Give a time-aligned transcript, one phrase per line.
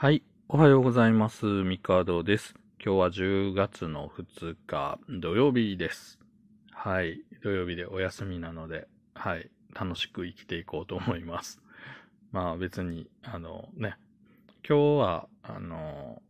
[0.00, 0.22] はい。
[0.48, 1.44] おはようございます。
[1.44, 2.54] ミカドです。
[2.80, 6.20] 今日は10月の2日土曜日です。
[6.70, 7.24] はい。
[7.42, 9.50] 土曜日でお休みなので、はい。
[9.74, 11.60] 楽しく生きていこうと思います。
[12.30, 13.96] まあ別に、あのね、
[14.64, 16.22] 今日は、あの、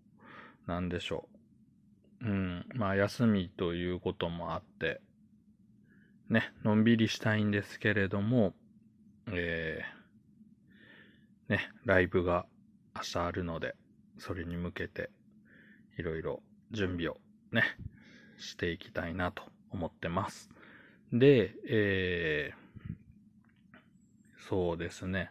[0.66, 1.28] なんでしょ
[2.22, 2.26] う。
[2.26, 2.66] うん。
[2.74, 5.02] まあ休みということもあって、
[6.30, 8.54] ね、のんびりしたいんですけれども、
[9.26, 12.46] えー、ね、ライブが
[12.98, 13.76] 明日あるので、
[14.18, 15.10] それに向けて
[15.96, 16.42] いろいろ
[16.73, 17.16] 準備を
[17.52, 17.62] ね、
[18.38, 20.50] していきたいなと思ってます。
[21.12, 25.30] で、えー、そうですね。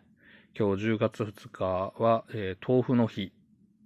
[0.57, 3.33] 今日10月2日は、えー豆腐の日。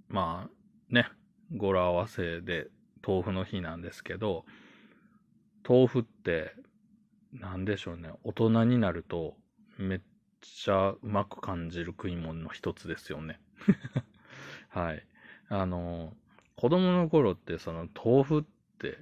[0.09, 1.09] まあね、
[1.55, 2.67] 語呂合わせで
[3.05, 4.45] 豆腐の日なんですけど、
[5.67, 6.53] 豆腐って、
[7.33, 8.11] なんでしょうね。
[8.23, 9.37] 大人になると
[9.77, 10.01] めっ
[10.41, 13.39] ちゃうまく感じる食い物の一つですよね。
[14.69, 15.07] はい。
[15.49, 16.15] あの、
[16.55, 18.43] 子供の頃ってその豆腐っ
[18.77, 18.99] て、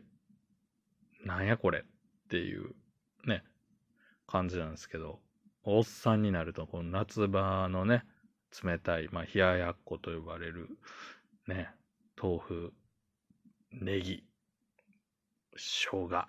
[1.23, 2.75] なんやこれっていう
[3.25, 3.43] ね、
[4.27, 5.19] 感じなんですけど、
[5.63, 8.05] おっさんになると、この夏場のね、
[8.63, 10.69] 冷たい、まあ、冷ややっこと呼ばれる、
[11.47, 11.69] ね、
[12.21, 12.73] 豆腐、
[13.71, 14.23] ネギ、
[15.55, 16.25] 生姜、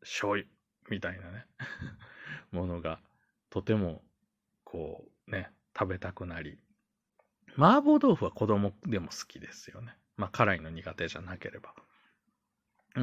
[0.00, 0.46] 醤油、
[0.90, 1.46] みたいなね、
[2.52, 3.00] ものが、
[3.56, 4.02] とても、
[4.64, 6.58] こう、ね、食べたくなり、
[7.56, 9.96] 麻婆豆腐は子供でも好きですよね。
[10.18, 11.72] まあ、辛いの苦手じゃなければ。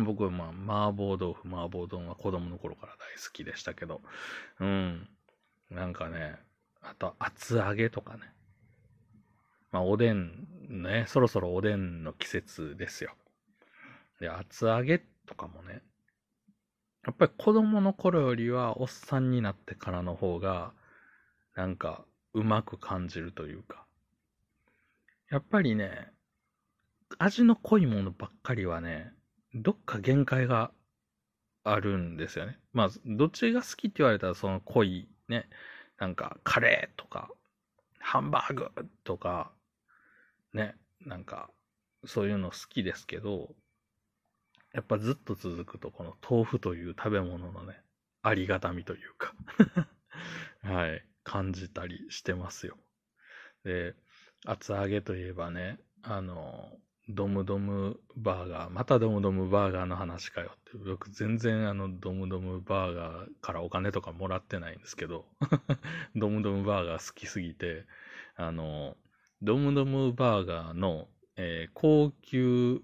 [0.06, 4.04] 僕はまあ、麻婆豆腐、麻婆丼は子供の頃から大好きでしたけど、
[4.60, 5.10] うん。
[5.72, 6.36] なんかね、
[6.84, 8.32] あと、厚揚げとかね。
[9.72, 13.16] まあ、おでん、ね、そろそろおでんの季節ですよ。
[14.20, 15.82] で、厚揚げとかもね、
[17.24, 20.74] ぱり子供の頃よりはおっさんになってからの方が、
[21.56, 23.86] なんか、うまく感じるというか。
[25.30, 26.12] やっぱりね、
[27.20, 29.14] 味の濃いものばっかりはね、
[29.54, 30.72] どっか限界が
[31.64, 32.60] あるんですよね。
[32.74, 35.48] まあ、どっちが好きって言われたら、その濃いね、
[36.00, 37.30] なんかカレーとか、
[38.00, 38.70] ハンバーグ
[39.04, 39.52] とか、
[40.54, 41.50] ね、なんか、
[42.06, 43.56] そういうの好きですけど、
[44.74, 47.82] やっぱずっと続くと、この豆腐という食べ物のね、
[48.22, 49.34] ありがたみというか、
[50.64, 52.78] はい、感じたりしてますよ。
[53.64, 53.96] で、
[54.46, 56.78] 厚揚げといえばね、あの、
[57.10, 65.26] ドムドムバーガー、またドムドムバーガーの話かよって、僕全然あのドムドムバーガーからお金とかもらってないんですけど、
[66.16, 67.86] ドムドムバーガー好きすぎて、
[68.36, 68.98] あの、
[69.42, 72.82] ドムドムバーガーの、えー高級、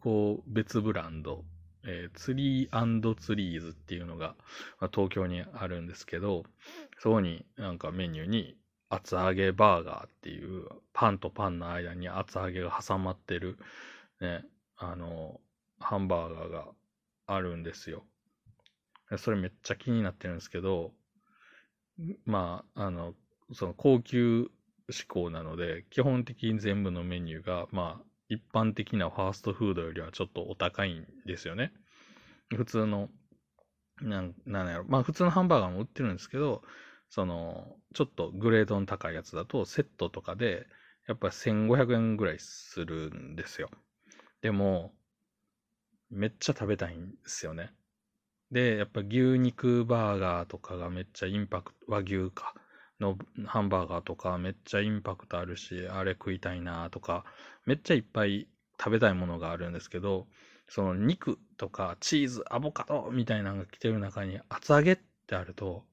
[0.00, 1.44] こう、別ブランド、
[1.84, 4.34] えーツリーツリーズっていうのが、
[4.80, 6.44] まあ東京にあるんですけど、
[6.98, 8.56] そこになんかメニューに
[8.90, 13.58] 厚揚げバーガーっていうパンとパンの間に厚揚げが挟まってる
[14.20, 14.44] ね、
[14.76, 15.40] あの、
[15.80, 16.68] ハンバーガーが
[17.26, 18.04] あるんですよ。
[19.18, 20.94] それめっちゃ気になってるんですけど、
[22.24, 23.14] まあ、あの、
[23.52, 24.50] その高級
[24.90, 31.72] 志向なので、基本的に全部のメニューが、まあ、一般的なファーストフードよりはちょっとお高いんですよね。
[32.54, 33.08] 普通の、
[34.00, 34.84] なん、なんやろ。
[34.88, 36.62] まあ、普通のハンバーガーも売ってるんですけど、
[37.08, 40.66] その、ちょっとグレードの高いやつだと、セットとかで、
[41.06, 43.70] やっぱ1500円ぐらいするんですよ。
[44.42, 44.92] でも、
[46.10, 47.72] めっちゃ食べたいんですよね。
[48.50, 52.54] で、やっぱ牛肉バーガーとかがめっちゃインパクト、和牛か、
[53.00, 53.16] の
[53.46, 57.24] ハンバーガーとかめっちゃインパクトあるし、あれ食いたいなとか、
[57.64, 58.48] めっちゃいっぱい
[58.78, 60.26] 食べたいものがあるんですけど、
[60.68, 65.84] その肉とかチーズ、アボカドみたいなのが来てる中に厚揚げってあると、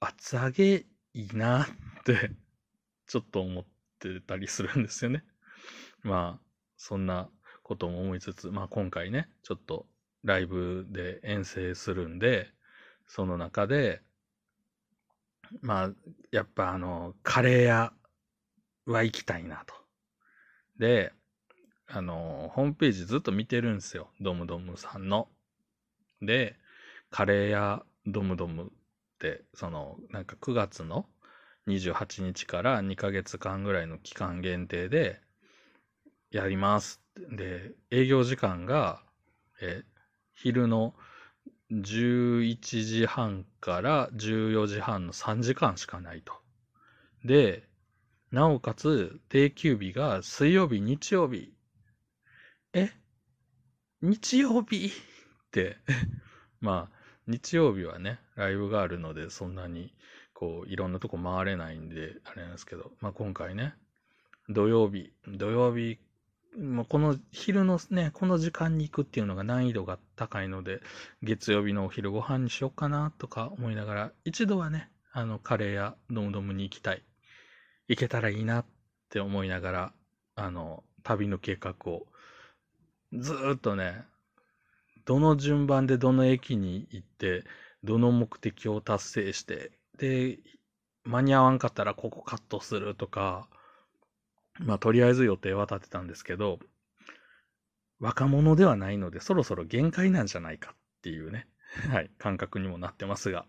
[0.00, 1.66] 厚揚げいいなっ
[2.04, 2.30] て、
[3.06, 3.64] ちょっと思っ
[3.98, 5.24] てたりするんですよね。
[6.02, 6.46] まあ、
[6.76, 7.30] そんな
[7.62, 9.86] ことも思いつつ、まあ今回ね、ちょっと
[10.24, 12.52] ライブで遠征するんで、
[13.06, 14.02] その中で、
[15.60, 15.90] まあ、
[16.30, 17.92] やっぱあの、カレー屋
[18.86, 19.74] は行きたいなと。
[20.78, 21.12] で、
[21.86, 24.10] あの、ホームページずっと見てるんですよ。
[24.20, 25.28] ドムドムさんの。
[26.20, 26.56] で、
[27.10, 28.66] カレー屋ドムドムっ
[29.18, 31.06] て、その、なんか9月の
[31.66, 35.20] 28日から2ヶ月間ぐらいの期間限定で、
[36.30, 37.00] やります。
[37.16, 39.02] で、営業時間が、
[39.60, 39.82] え、
[40.34, 40.94] 昼の
[41.70, 46.32] 11時半から14時半の3時間しかないと。
[47.24, 47.68] で、
[48.30, 51.52] なおかつ定休日が水曜日、日曜日。
[52.72, 52.90] え？
[54.00, 54.86] 日曜日？
[54.86, 55.76] って、
[56.60, 59.94] まあ、日曜日はね、ライブがあるので、そんなに、
[60.32, 63.74] こう、いろんなとこ回れないんで、あれなんですけど、まあ今回ね、
[64.48, 65.98] 土曜日、土曜日、
[66.56, 70.80] もうこの昼のね、この時間に行くっていうのが難易度が高いので、
[71.22, 77.02] 月曜日のお昼ご飯にしようかなとか思いながら、一度はね、あの、カレーやドムドムに行きたい。
[77.86, 78.66] 行けたらいいなっ
[79.08, 79.92] て思いながら、
[80.34, 82.06] あの、旅の計画を、
[83.12, 84.04] ずっとね、
[85.04, 87.44] どの順番でどの駅に行って、
[87.82, 90.38] どの目的を達成して、で、
[91.04, 93.48] 間に合わんかったらここカットするとか、
[94.60, 96.58] まあ、とりあえず予定は立てたんですけど、
[98.00, 101.48] 若者ではないので、そろそろ限界なんじゃないかっていうね、
[101.90, 103.46] はい、感覚にもなってますが、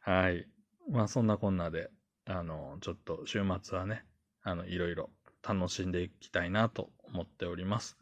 [0.00, 0.48] はい。
[0.90, 1.90] まあ、そんなこんなで、
[2.24, 4.04] あの、ちょっと週末はね、
[4.42, 5.10] あの、いろいろ
[5.46, 7.98] 楽しんでいきたいなと思っております。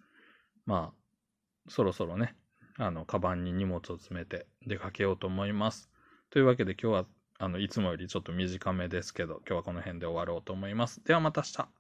[0.67, 2.37] まあ、そろそろね、
[2.77, 5.91] あの、カバンに荷物を詰めて出かけようと思います。
[6.31, 7.07] というわけで今日は、
[7.39, 11.03] あの、いつもよりちょっと短めですけど、今日はこの辺で終わろうと思います。
[11.05, 11.76] ではまた明日。